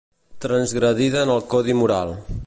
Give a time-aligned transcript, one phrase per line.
[0.45, 2.17] Transgredida en el codi moral.